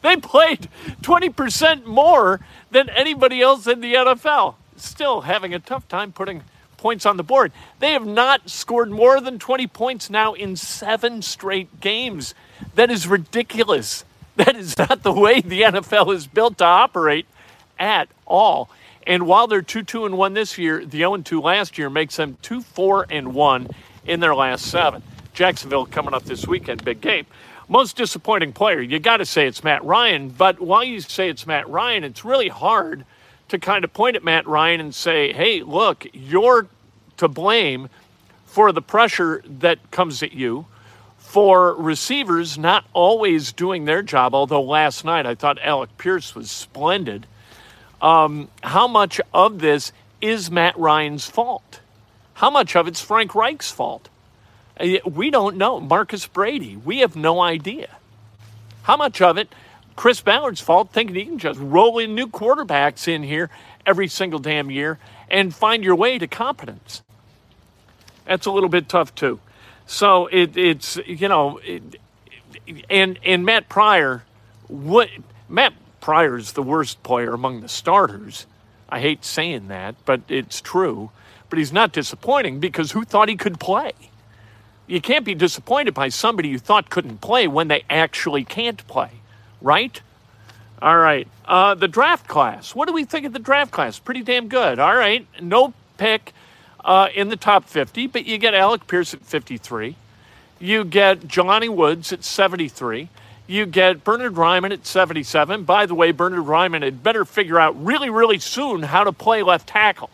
they 0.03 0.17
played 0.17 0.69
20% 1.03 1.85
more 1.85 2.41
than 2.71 2.89
anybody 2.91 3.41
else 3.41 3.67
in 3.67 3.81
the 3.81 3.95
NFL. 3.95 4.57
Still 4.77 5.23
having 5.23 5.55
a 5.55 5.59
tough 5.59 5.87
time 5.89 6.13
putting 6.13 6.43
points 6.77 7.07
on 7.07 7.17
the 7.17 7.23
board. 7.23 7.53
They 7.81 7.93
have 7.93 8.07
not 8.07 8.49
scored 8.49 8.91
more 8.91 9.21
than 9.21 9.39
20 9.39 9.67
points 9.69 10.11
now 10.11 10.33
in 10.33 10.57
seven 10.57 11.23
straight 11.23 11.81
games. 11.81 12.35
That 12.75 12.91
is 12.91 13.07
ridiculous. 13.07 14.05
That 14.39 14.55
is 14.55 14.79
not 14.79 15.03
the 15.03 15.13
way 15.13 15.41
the 15.41 15.63
NFL 15.63 16.15
is 16.15 16.29
built 16.29 16.59
to 16.59 16.65
operate 16.65 17.27
at 17.77 18.09
all. 18.25 18.71
And 19.05 19.27
while 19.27 19.49
they're 19.49 19.63
2 19.63 19.83
2 19.83 20.07
and 20.07 20.17
1 20.17 20.35
this 20.35 20.57
year, 20.57 20.85
the 20.85 20.99
0 20.99 21.17
2 21.19 21.41
last 21.41 21.77
year 21.77 21.91
makes 21.91 22.15
them 22.15 22.37
2 22.43 22.63
4 22.63 23.07
and 23.11 23.35
1 23.35 23.69
in 24.07 24.21
their 24.21 24.37
last 24.37 24.67
seven. 24.67 25.03
Jacksonville 25.33 25.87
coming 25.87 26.15
up 26.15 26.23
this 26.23 26.47
weekend, 26.47 26.85
big 26.85 27.01
game. 27.01 27.27
Most 27.69 27.97
disappointing 27.97 28.53
player, 28.53 28.81
you 28.81 29.01
got 29.01 29.17
to 29.17 29.27
say 29.27 29.49
it's 29.49 29.65
Matt 29.65 29.83
Ryan. 29.85 30.29
But 30.29 30.61
while 30.61 30.85
you 30.85 31.01
say 31.01 31.29
it's 31.29 31.45
Matt 31.45 31.69
Ryan, 31.69 32.05
it's 32.05 32.25
really 32.25 32.49
hard 32.49 33.05
to 33.49 33.59
kind 33.59 33.83
of 33.83 33.93
point 33.93 34.15
at 34.15 34.23
Matt 34.23 34.47
Ryan 34.47 34.81
and 34.81 34.95
say, 34.95 35.33
hey, 35.33 35.63
look, 35.63 36.07
you're 36.13 36.69
to 37.17 37.27
blame 37.27 37.89
for 38.47 38.71
the 38.71 38.83
pressure 38.83 39.43
that 39.45 39.91
comes 39.91 40.23
at 40.23 40.33
you 40.33 40.67
for 41.29 41.75
receivers 41.75 42.57
not 42.57 42.87
always 42.95 43.53
doing 43.53 43.85
their 43.85 44.01
job, 44.01 44.35
although 44.35 44.63
last 44.63 45.05
night 45.05 45.27
I 45.27 45.35
thought 45.35 45.59
Alec 45.63 45.99
Pierce 45.99 46.35
was 46.35 46.51
splendid. 46.51 47.27
Um, 48.01 48.49
how 48.63 48.89
much 48.89 49.21
of 49.35 49.59
this 49.59 49.93
is 50.23 50.51
Matt 50.51 50.79
Ryan's 50.79 51.27
fault? 51.27 51.81
How 52.33 52.49
much 52.49 52.75
of 52.75 52.89
it's 52.89 53.03
Frank 53.03 53.35
Reich's 53.35 53.71
fault? 53.71 54.09
Uh, 54.81 55.01
we 55.05 55.31
don't 55.31 55.59
know. 55.59 55.81
Marcus 55.81 56.27
Brady, 56.27 56.77
we 56.77 57.01
have 57.01 57.15
no 57.15 57.43
idea. 57.43 57.91
How 58.85 58.97
much 58.97 59.21
of 59.21 59.37
it 59.37 59.55
Chris 59.97 60.23
Ballard's 60.23 60.63
fault, 60.63 60.95
thinking 60.95 61.15
he 61.15 61.27
can 61.27 61.39
just 61.39 61.61
roll 61.61 61.99
in 61.99 62.15
new 62.15 62.29
quarterbacks 62.29 63.07
in 63.07 63.23
here 63.23 63.51
every 63.85 64.09
single 64.09 64.39
damn 64.39 64.71
year 64.71 64.99
and 65.29 65.55
find 65.55 65.85
your 65.85 65.95
way 65.95 66.19
to 66.19 66.27
competence? 66.27 67.03
That's 68.25 68.47
a 68.47 68.51
little 68.51 68.71
bit 68.71 68.89
tough 68.89 69.15
too. 69.15 69.41
So 69.89 70.27
it, 70.27 70.55
it's 70.57 70.99
you 71.07 71.29
know, 71.29 71.59
it, 71.65 71.83
and 72.91 73.19
and 73.25 73.45
Matt 73.45 73.71
Pryor, 73.71 74.23
what 74.69 75.09
Matt 75.49 75.73
Pryor's 76.03 76.53
the 76.53 76.63
worst 76.63 77.03
player 77.03 77.33
among 77.33 77.63
the 77.63 77.71
starters. 77.71 78.47
I 78.91 79.01
hate 79.01 79.25
saying 79.25 79.69
that, 79.69 79.95
but 80.05 80.21
it's 80.29 80.61
true. 80.61 81.11
But 81.49 81.59
he's 81.59 81.73
not 81.73 81.93
disappointing 81.93 82.61
because 82.61 82.93
who 82.93 83.05
thought 83.05 83.31
he 83.31 83.37
could 83.37 83.59
play? 83.59 83.93
You 84.87 85.01
can't 85.01 85.25
be 85.25 85.35
disappointed 85.35 85.95
by 85.95 86.11
somebody 86.11 86.51
you 86.51 86.59
thought 86.59 86.91
couldn't 86.91 87.23
play 87.23 87.49
when 87.49 87.69
they 87.69 87.85
actually 87.89 88.45
can't 88.45 88.87
play, 88.89 89.13
right? 89.63 90.01
All 90.83 90.99
right. 90.99 91.27
Uh, 91.47 91.75
the 91.75 91.89
draft 91.89 92.29
class. 92.29 92.75
What 92.75 92.89
do 92.89 92.95
we 92.95 93.05
think 93.05 93.25
of 93.25 93.33
the 93.33 93.39
draft 93.39 93.71
class? 93.71 93.99
Pretty 93.99 94.23
damn 94.23 94.49
good. 94.49 94.79
All 94.79 94.95
right. 94.95 95.27
No 95.41 95.73
pick 95.97 96.35
uh, 96.89 97.11
in 97.15 97.29
the 97.29 97.37
top 97.37 97.67
50, 97.67 98.07
but 98.07 98.25
you 98.25 98.39
get 98.39 98.55
Alec 98.55 98.87
Pierce 98.87 99.13
at 99.13 99.21
53. 99.21 99.95
You 100.59 100.85
get 100.85 101.29
Jelani 101.29 101.69
Woods 101.69 102.15
at 102.15 102.25
73. 102.25 103.11
You 103.47 103.67
get 103.67 104.05
Bernhard 104.05 104.35
Raimann 104.35 104.73
at 104.73 104.87
77. 104.87 105.65
By 105.65 105.85
the 105.85 105.95
way, 105.95 106.13
Bernhard 106.13 106.47
Raimann 106.47 106.83
had 106.83 107.03
better 107.03 107.27
figure 107.27 107.61
out 107.61 107.81
really, 107.85 108.09
really 108.09 108.39
soon 108.39 108.85
how 108.85 109.05
to 109.05 109.13
play 109.13 109.43
left 109.43 109.69
tackle 109.69 110.09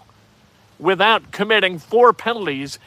without 0.81 1.31
committing 1.31 1.79
four 1.79 2.13
penalties 2.13 2.81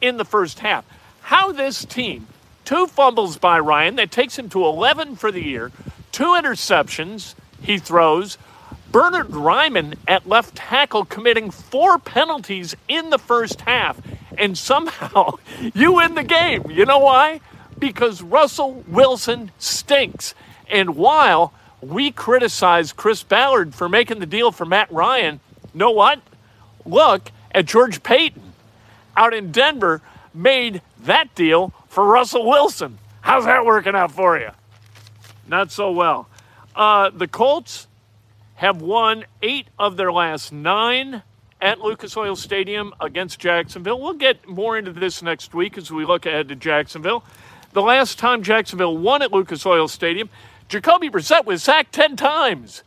in 0.00 0.18
the 0.18 0.24
first 0.24 0.60
half. 0.60 0.84
How 1.22 1.50
this 1.50 1.84
team, 1.84 2.28
two 2.64 2.86
fumbles 2.86 3.38
by 3.38 3.58
Ryan, 3.58 3.96
that 3.96 4.12
takes 4.12 4.38
him 4.38 4.48
to 4.50 4.64
11 4.64 5.16
for 5.16 5.32
the 5.32 5.42
year, 5.42 5.72
two 6.12 6.26
interceptions 6.26 7.34
he 7.60 7.78
throws, 7.78 8.38
Bernhard 8.92 9.28
Raimann 9.28 9.94
at 10.06 10.28
left 10.28 10.54
tackle 10.54 11.04
committing 11.04 11.50
four 11.50 11.98
penalties 11.98 12.76
in 12.88 13.10
the 13.10 13.18
first 13.18 13.62
half, 13.62 14.00
and 14.38 14.56
somehow 14.56 15.38
you 15.74 15.94
win 15.94 16.14
the 16.14 16.22
game. 16.22 16.70
You 16.70 16.84
know 16.84 16.98
why? 16.98 17.40
because 17.82 18.22
Russell 18.22 18.84
Wilson 18.86 19.50
stinks. 19.58 20.36
And 20.70 20.94
while 20.94 21.52
we 21.80 22.12
criticize 22.12 22.92
Chris 22.92 23.24
Ballard 23.24 23.74
for 23.74 23.88
making 23.88 24.20
the 24.20 24.26
deal 24.26 24.52
for 24.52 24.64
Matt 24.64 24.90
Ryan, 24.92 25.40
know 25.74 25.90
what? 25.90 26.20
Look 26.86 27.32
at 27.50 27.66
George 27.66 28.04
Paton 28.04 28.52
out 29.16 29.34
in 29.34 29.50
Denver 29.50 30.00
made 30.32 30.80
that 31.00 31.34
deal 31.34 31.74
for 31.88 32.06
Russell 32.06 32.48
Wilson. 32.48 32.98
How's 33.20 33.46
that 33.46 33.66
working 33.66 33.96
out 33.96 34.12
for 34.12 34.38
you? 34.38 34.50
Not 35.48 35.72
so 35.72 35.90
well. 35.90 36.28
Uh, 36.76 37.10
the 37.10 37.26
Colts 37.26 37.88
have 38.62 38.80
won 38.80 39.24
eight 39.42 39.66
of 39.76 39.96
their 39.96 40.12
last 40.12 40.52
nine 40.52 41.20
at 41.60 41.80
Lucas 41.80 42.16
Oil 42.16 42.36
Stadium 42.36 42.94
against 43.00 43.40
Jacksonville. 43.40 44.00
We'll 44.00 44.12
get 44.12 44.46
more 44.46 44.78
into 44.78 44.92
this 44.92 45.20
next 45.20 45.52
week 45.52 45.76
as 45.76 45.90
we 45.90 46.04
look 46.04 46.26
ahead 46.26 46.48
to 46.48 46.54
Jacksonville. 46.54 47.24
The 47.72 47.82
last 47.82 48.20
time 48.20 48.44
Jacksonville 48.44 48.96
won 48.96 49.20
at 49.20 49.32
Lucas 49.32 49.66
Oil 49.66 49.88
Stadium, 49.88 50.30
Jacoby 50.68 51.10
Brissett 51.10 51.44
was 51.44 51.64
sacked 51.64 51.92
10 51.92 52.14
times. 52.14 52.84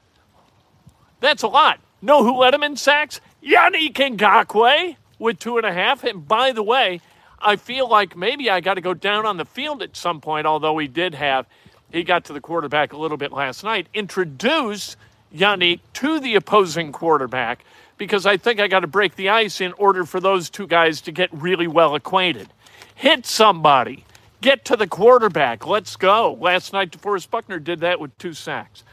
That's 1.19 1.43
a 1.43 1.49
lot. 1.49 1.81
Know 2.01 2.23
who 2.23 2.37
led 2.37 2.53
him 2.53 2.63
in 2.63 2.77
sacks? 2.77 3.19
Yannick 3.43 3.95
Ngakoue 3.95 4.95
with 5.19 5.39
two 5.39 5.57
and 5.57 5.65
a 5.65 5.73
half. 5.73 6.05
And 6.05 6.25
by 6.25 6.53
the 6.53 6.63
way, 6.63 7.01
I 7.37 7.57
feel 7.57 7.89
like 7.89 8.15
maybe 8.15 8.49
I 8.49 8.61
got 8.61 8.75
to 8.75 8.81
go 8.81 8.93
down 8.93 9.25
on 9.25 9.35
the 9.35 9.45
field 9.45 9.83
at 9.83 9.97
some 9.97 10.21
point, 10.21 10.47
although 10.47 10.77
he 10.77 10.87
did 10.87 11.15
have, 11.15 11.45
he 11.91 12.03
got 12.03 12.23
to 12.25 12.33
the 12.33 12.39
quarterback 12.39 12.93
a 12.93 12.97
little 12.97 13.17
bit 13.17 13.33
last 13.33 13.61
night, 13.61 13.87
introduce 13.93 14.95
Yannick 15.35 15.79
to 15.93 16.19
the 16.19 16.35
opposing 16.35 16.91
quarterback 16.91 17.63
because 17.97 18.25
I 18.25 18.37
think 18.37 18.59
I 18.59 18.67
got 18.67 18.81
to 18.81 18.87
break 18.87 19.15
the 19.15 19.29
ice 19.29 19.61
in 19.61 19.73
order 19.73 20.05
for 20.05 20.19
those 20.19 20.49
two 20.49 20.67
guys 20.67 21.01
to 21.01 21.11
get 21.11 21.29
really 21.31 21.67
well 21.67 21.95
acquainted. 21.95 22.49
Hit 22.93 23.25
somebody. 23.25 24.05
Get 24.41 24.65
to 24.65 24.75
the 24.75 24.87
quarterback. 24.87 25.65
Let's 25.65 25.95
go. 25.95 26.37
Last 26.39 26.73
night, 26.73 26.91
DeForest 26.91 27.29
Buckner 27.29 27.59
did 27.59 27.79
that 27.79 27.99
with 27.99 28.17
two 28.17 28.33
sacks. 28.33 28.83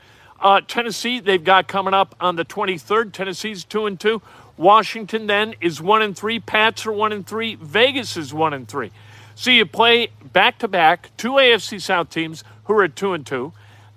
Uh, 0.40 0.60
Tennessee, 0.66 1.20
they've 1.20 1.42
got 1.42 1.68
coming 1.68 1.94
up 1.94 2.14
on 2.20 2.36
the 2.36 2.44
23rd. 2.44 3.12
Tennessee's 3.12 3.64
two 3.64 3.86
and 3.86 3.98
two. 3.98 4.22
Washington 4.56 5.26
then 5.26 5.54
is 5.60 5.80
one 5.80 6.02
and 6.02 6.16
three. 6.16 6.40
Pats 6.40 6.84
are 6.86 6.92
one 6.92 7.12
and 7.12 7.26
three. 7.26 7.54
Vegas 7.54 8.16
is 8.16 8.34
one 8.34 8.52
and 8.52 8.68
three. 8.68 8.90
So 9.34 9.50
you 9.50 9.66
play 9.66 10.08
back 10.32 10.58
to 10.58 10.68
back 10.68 11.10
two 11.16 11.32
AFC 11.32 11.80
South 11.80 12.10
teams 12.10 12.44
who 12.64 12.74
are 12.74 12.84
at 12.84 12.96
two 12.96 13.12
and 13.12 13.24
two. 13.24 13.52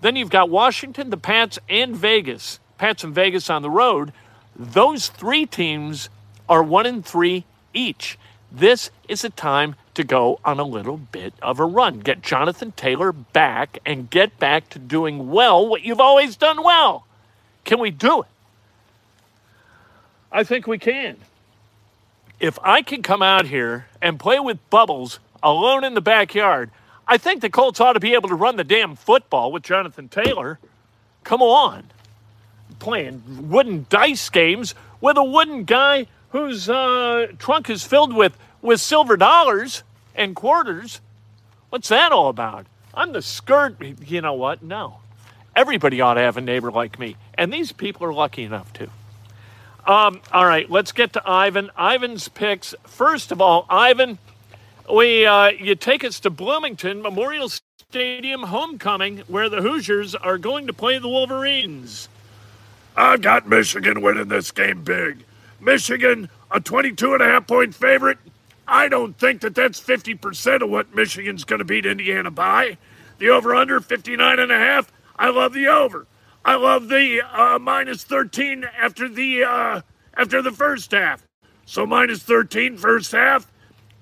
Then 0.06 0.16
you've 0.16 0.30
got 0.30 0.52
Washington, 0.52 1.10
the 1.10 1.18
Pats, 1.18 1.58
and 1.68 1.96
Vegas. 1.96 2.60
Pats 2.78 3.04
and 3.04 3.16
Vegas 3.16 3.50
on 3.50 3.64
the 3.64 3.72
road. 3.72 4.14
Those 4.56 5.08
three 5.08 5.48
teams 5.48 6.10
are 6.48 6.62
one 6.62 6.86
and 6.86 7.04
three 7.04 7.44
each. 7.74 8.20
This 8.52 8.92
is 9.08 9.24
a 9.24 9.32
time 9.32 9.74
to 9.96 10.04
go 10.04 10.40
on 10.46 10.60
a 10.60 10.64
little 10.64 10.98
bit 10.98 11.34
of 11.42 11.60
a 11.60 11.66
run. 11.66 12.02
Get 12.02 12.22
Jonathan 12.22 12.72
Taylor 12.74 13.12
back 13.12 13.80
and 13.84 14.08
get 14.08 14.38
back 14.38 14.70
to 14.70 14.78
doing 14.78 15.32
well 15.32 15.68
what 15.68 15.82
you've 15.82 16.00
always 16.00 16.36
done 16.36 16.62
well. 16.64 17.08
Can 17.64 17.80
we 17.80 17.90
do 17.90 18.22
it? 18.22 18.28
I 20.32 20.44
think 20.44 20.68
we 20.68 20.78
can. 20.78 21.18
If 22.40 22.60
I 22.62 22.84
can 22.84 23.02
come 23.02 23.24
out 23.24 23.48
here 23.48 23.88
and 24.04 24.20
play 24.20 24.40
with 24.40 24.70
Bubbles 24.70 25.18
alone 25.42 25.84
in 25.84 25.96
the 25.96 26.00
backyard, 26.00 26.70
I 27.08 27.18
think 27.18 27.42
the 27.42 27.50
Colts 27.50 27.80
ought 27.80 27.94
to 27.94 28.00
be 28.00 28.14
able 28.14 28.30
to 28.30 28.36
run 28.36 28.56
the 28.56 28.64
damn 28.64 28.96
football 28.96 29.52
with 29.52 29.64
Jonathan 29.64 30.10
Taylor. 30.10 30.60
Come 31.24 31.42
on. 31.42 31.92
Playing 32.80 33.50
wooden 33.50 33.86
dice 33.90 34.30
games 34.30 34.76
with 35.02 35.18
a 35.18 35.24
wooden 35.24 35.64
guy 35.64 36.08
whose 36.30 36.70
uh, 36.70 37.28
trunk 37.38 37.70
is 37.70 37.84
filled 37.84 38.14
with 38.14 38.38
with 38.62 38.82
silver 38.82 39.16
dollars 39.16 39.84
and 40.16 40.36
quarters. 40.36 41.00
What's 41.70 41.90
that 41.90 42.12
all 42.12 42.30
about? 42.30 42.66
I'm 42.94 43.14
the 43.14 43.22
skirt. 43.22 43.78
You 44.06 44.22
know 44.22 44.34
what? 44.34 44.64
No. 44.64 45.00
Everybody 45.56 46.02
ought 46.02 46.16
to 46.16 46.22
have 46.22 46.38
a 46.38 46.42
neighbor 46.42 46.72
like 46.72 47.00
me. 47.00 47.16
And 47.36 47.54
these 47.54 47.72
people 47.72 48.06
are 48.08 48.14
lucky 48.14 48.44
enough 48.44 48.74
to. 48.74 48.90
Um, 49.86 50.22
all 50.32 50.46
right, 50.46 50.70
let's 50.70 50.92
get 50.92 51.14
to 51.14 51.22
Ivan. 51.30 51.70
Ivan's 51.78 52.28
picks. 52.28 52.74
First 52.86 53.32
of 53.32 53.40
all, 53.40 53.66
Ivan, 53.70 54.18
we 54.94 55.26
uh, 55.26 55.48
you 55.50 55.76
take 55.76 56.04
us 56.04 56.20
to 56.22 56.30
Bloomington 56.30 57.02
Memorial 57.02 57.50
Stadium 57.50 58.44
homecoming, 58.44 59.20
where 59.28 59.50
the 59.50 59.62
Hoosiers 59.62 60.16
are 60.16 60.38
going 60.38 60.68
to 60.68 60.74
play 60.74 61.00
the 61.00 61.08
Wolverines. 61.08 62.10
I've 62.96 63.22
got 63.22 63.48
Michigan 63.48 64.02
winning 64.02 64.28
this 64.28 64.52
game 64.52 64.84
big. 64.84 65.26
Michigan, 65.60 66.30
a 66.52 66.60
22 66.60 67.14
and 67.14 67.22
a 67.22 67.26
half 67.26 67.48
point 67.48 67.76
favorite. 67.76 68.18
I 68.68 68.88
don't 68.88 69.18
think 69.18 69.42
that 69.42 69.56
that's 69.56 69.80
50% 69.80 70.62
of 70.62 70.70
what 70.70 70.96
Michigan's 70.96 71.44
going 71.44 71.60
to 71.60 71.66
beat 71.66 71.86
Indiana 71.86 72.32
by. 72.32 72.78
The 73.20 73.30
over 73.30 73.56
under 73.56 73.80
59 73.80 74.40
and 74.40 74.52
a 74.52 74.58
half. 74.58 74.92
I 75.18 75.30
love 75.30 75.54
the 75.54 75.68
over. 75.68 76.08
I 76.44 76.56
love 76.56 76.90
the 76.90 77.22
uh, 77.22 77.60
minus 77.60 78.04
13 78.04 78.66
after 78.78 79.08
the 79.08 79.44
uh, 79.44 79.82
after 80.16 80.42
the 80.42 80.52
first 80.52 80.92
half. 80.92 81.26
So 81.66 81.86
minus 81.86 82.22
13 82.24 82.78
first 82.78 83.12
half. 83.12 83.52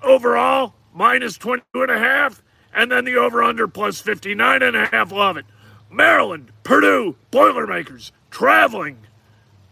Overall, 0.04 0.76
minus 0.94 1.38
22 1.38 1.84
and 1.84 1.92
a 1.92 2.00
half. 2.00 2.44
And 2.74 2.92
then 2.92 3.06
the 3.06 3.16
over 3.16 3.44
under 3.44 3.68
plus 3.68 4.02
59 4.02 4.62
and 4.62 4.76
a 4.76 4.88
half. 4.88 5.12
Love 5.12 5.38
it. 5.38 5.46
Maryland, 5.90 6.52
Purdue, 6.64 7.16
Boilermakers 7.32 8.12
traveling 8.32 8.98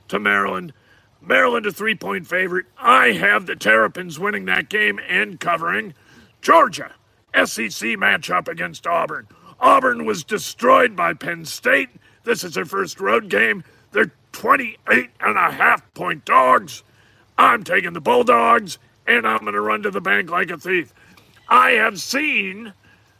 to 0.07 0.19
Maryland 0.19 0.73
Maryland 1.21 1.65
a 1.67 1.71
three 1.71 1.95
point 1.95 2.27
favorite. 2.27 2.65
I 2.77 3.11
have 3.11 3.45
the 3.45 3.55
Terrapins 3.55 4.19
winning 4.19 4.45
that 4.45 4.69
game 4.69 4.99
and 5.07 5.39
covering. 5.39 5.93
Georgia, 6.41 6.93
SEC 7.35 7.89
matchup 7.97 8.47
against 8.47 8.87
Auburn. 8.87 9.27
Auburn 9.59 10.05
was 10.05 10.23
destroyed 10.23 10.95
by 10.95 11.13
Penn 11.13 11.45
State. 11.45 11.89
This 12.23 12.43
is 12.43 12.55
their 12.55 12.65
first 12.65 12.99
road 12.99 13.29
game. 13.29 13.63
They're 13.91 14.11
28 14.31 15.11
and 15.19 15.37
a 15.37 15.51
half 15.51 15.93
point 15.93 16.25
dogs. 16.25 16.83
I'm 17.37 17.63
taking 17.63 17.93
the 17.93 18.01
Bulldogs, 18.01 18.79
and 19.07 19.27
I'm 19.27 19.39
going 19.39 19.53
to 19.53 19.61
run 19.61 19.83
to 19.83 19.91
the 19.91 20.01
bank 20.01 20.29
like 20.29 20.49
a 20.49 20.57
thief. 20.57 20.93
I 21.47 21.71
have 21.71 21.99
seen 21.99 22.73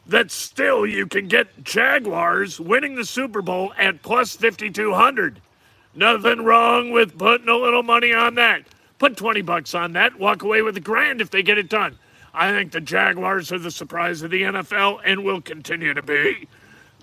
that 0.08 0.32
still 0.32 0.86
you 0.86 1.06
can 1.08 1.28
get 1.28 1.64
Jaguars 1.64 2.60
winning 2.60 2.96
the 2.96 3.06
Super 3.06 3.42
Bowl 3.42 3.74
at 3.78 4.02
plus 4.02 4.36
5,200. 4.36 5.42
Nothing 5.94 6.44
wrong 6.44 6.92
with 6.92 7.18
putting 7.18 7.50
a 7.50 7.58
little 7.58 7.84
money 7.84 8.14
on 8.14 8.36
that. 8.36 8.64
Put 9.00 9.18
20 9.18 9.42
bucks 9.42 9.74
on 9.74 9.94
that, 9.94 10.20
walk 10.20 10.44
away 10.44 10.62
with 10.62 10.78
a 10.78 10.82
grand 10.82 11.22
if 11.22 11.32
they 11.32 11.44
get 11.44 11.58
it 11.58 11.70
done. 11.70 11.98
I 12.34 12.52
think 12.52 12.72
the 12.72 12.82
Jaguars 12.82 13.52
are 13.52 13.60
the 13.60 13.72
surprise 13.72 14.22
of 14.22 14.32
the 14.32 14.44
NFL 14.44 15.02
and 15.04 15.24
will 15.24 15.42
continue 15.42 15.94
to 15.94 16.02
be. 16.02 16.48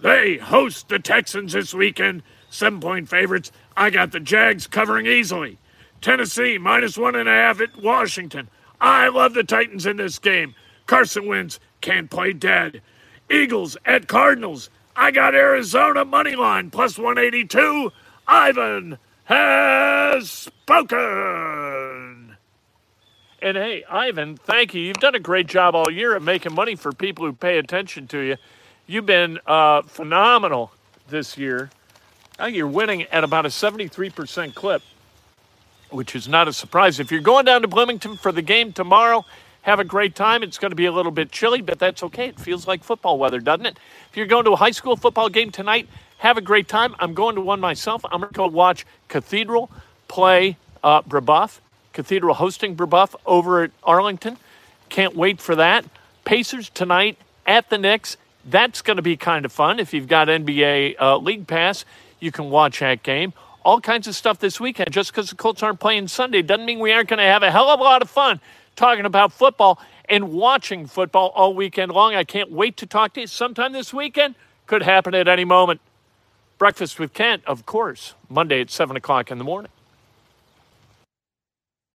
They 0.01 0.37
host 0.37 0.89
the 0.89 0.99
Texans 0.99 1.53
this 1.53 1.75
weekend, 1.75 2.23
seven 2.51 2.81
point 2.81 3.09
favorites. 3.09 3.53
I 3.77 3.91
got 3.91 4.13
the 4.13 4.21
Jags 4.21 4.67
covering 4.67 5.07
easily. 5.07 5.59
Tennessee 6.01 6.57
minus 6.57 6.97
one 6.97 7.17
and 7.17 7.29
a 7.29 7.33
half 7.33 7.61
at 7.61 7.77
Washington. 7.77 8.49
I 8.81 9.09
love 9.09 9.35
the 9.35 9.45
Titans 9.45 9.87
in 9.87 9.97
this 9.97 10.19
game. 10.19 10.55
Carson 10.87 11.27
Wentz, 11.27 11.61
can't 11.81 12.11
play 12.11 12.33
dead. 12.33 12.83
Eagles 13.31 13.77
at 13.85 14.09
Cardinals. 14.09 14.71
I 14.97 15.11
got 15.11 15.35
Arizona 15.35 16.05
money 16.05 16.35
line 16.35 16.71
plus 16.71 16.99
182. 16.99 17.93
Ivan 18.27 18.99
has 19.25 20.31
spoken. 20.31 22.37
And 23.41 23.57
hey, 23.57 23.85
Ivan, 23.89 24.37
thank 24.37 24.75
you. 24.75 24.83
You've 24.83 24.97
done 24.97 25.15
a 25.15 25.21
great 25.21 25.47
job 25.47 25.77
all 25.77 25.91
year 25.91 26.17
of 26.17 26.23
making 26.23 26.55
money 26.55 26.75
for 26.75 26.93
people 26.93 27.25
who 27.25 27.33
pay 27.33 27.59
attention 27.59 28.09
to 28.09 28.19
you. 28.19 28.37
You've 28.87 29.07
been 29.07 29.39
uh, 29.47 29.83
phenomenal 29.83 30.73
this 31.09 31.39
year. 31.39 31.71
I 32.39 32.47
think 32.47 32.57
you're 32.57 32.67
winning 32.67 33.05
at 33.05 33.23
about 33.23 33.47
a 33.47 33.51
73% 33.51 34.55
clip, 34.55 34.83
which 35.91 36.15
is 36.15 36.29
not 36.29 36.49
a 36.49 36.53
surprise. 36.53 37.01
If 37.01 37.11
you're 37.11 37.21
going 37.21 37.45
down 37.45 37.63
to 37.63 37.69
Bloomington 37.69 38.17
for 38.17 38.33
the 38.33 38.43
game 38.43 38.73
tomorrow, 38.73 39.25
have 39.63 39.81
a 39.81 39.85
great 39.85 40.15
time. 40.15 40.43
It's 40.43 40.59
going 40.59 40.71
to 40.71 40.77
be 40.77 40.87
a 40.87 40.93
little 40.93 41.13
bit 41.13 41.31
chilly, 41.31 41.61
but 41.61 41.79
that's 41.79 42.03
okay. 42.03 42.29
It 42.29 42.41
feels 42.41 42.67
like 42.67 42.83
football 42.83 43.19
weather, 43.19 43.41
doesn't 43.41 43.67
it? 43.67 43.79
If 44.11 44.17
you're 44.17 44.27
going 44.27 44.45
to 44.45 44.53
a 44.53 44.57
high 44.57 44.71
school 44.71 44.97
football 44.97 45.29
game 45.29 45.51
tonight, 45.51 45.89
have 46.19 46.37
a 46.37 46.41
great 46.41 46.69
time. 46.69 46.95
I'm 46.99 47.15
going 47.15 47.35
to 47.35 47.41
one 47.41 47.61
myself. 47.61 48.05
I'm 48.05 48.21
going 48.21 48.33
to 48.33 48.37
go 48.37 48.47
watch 48.47 48.87
Cathedral 49.09 49.71
play 50.09 50.57
uh, 50.83 51.03
Brebeuf. 51.03 51.61
Cathedral 51.93 52.35
hosting 52.35 52.77
Brebeuf 52.77 53.15
over 53.27 53.63
at 53.63 53.71
Arlington. 53.83 54.37
Can't 54.89 55.15
wait 55.15 55.41
for 55.41 55.55
that. 55.57 55.85
Pacers 56.25 56.71
tonight 56.71 57.19
at 57.47 57.71
the 57.71 57.79
Knicks. 57.79 58.17
That's 58.45 58.83
going 58.83 58.97
to 58.97 59.03
be 59.03 59.17
kind 59.17 59.45
of 59.45 59.53
fun. 59.53 59.81
If 59.81 59.93
you've 59.93 60.09
got 60.09 60.29
NBA 60.29 60.97
uh, 61.01 61.19
League 61.19 61.47
Pass, 61.47 61.85
you 62.21 62.33
can 62.33 62.51
watch 62.51 62.81
that 62.81 63.03
game. 63.03 63.33
All 63.65 63.81
kinds 63.81 64.07
of 64.07 64.15
stuff 64.15 64.39
this 64.39 64.61
weekend. 64.61 64.93
Just 64.93 65.13
because 65.13 65.31
the 65.31 65.37
Colts 65.37 65.63
aren't 65.63 65.81
playing 65.81 66.09
Sunday 66.09 66.43
doesn't 66.43 66.65
mean 66.65 66.79
we 66.79 66.93
aren't 66.93 67.09
going 67.09 67.19
to 67.19 67.25
have 67.25 67.43
a 67.43 67.51
hell 67.51 67.69
of 67.69 67.81
a 67.81 67.83
lot 67.83 68.03
of 68.03 68.11
fun 68.11 68.41
talking 68.77 69.05
about 69.05 69.33
football 69.33 69.81
and 70.09 70.33
watching 70.33 70.87
football 70.87 71.33
all 71.35 71.55
weekend 71.55 71.93
long. 71.93 72.15
I 72.15 72.25
can't 72.25 72.51
wait 72.51 72.77
to 72.79 72.87
talk 72.87 73.15
to 73.15 73.21
you 73.21 73.27
sometime 73.27 73.73
this 73.73 73.93
weekend. 73.93 74.37
Could 74.67 74.83
happen 74.83 75.15
at 75.15 75.29
any 75.29 75.45
moment. 75.45 75.81
Breakfast 76.59 76.99
with 76.99 77.13
Kent, 77.13 77.43
of 77.47 77.67
course, 77.67 78.15
Monday 78.29 78.61
at 78.61 78.71
7 78.71 78.97
o'clock 78.97 79.31
in 79.31 79.39
the 79.39 79.45
morning. 79.45 79.71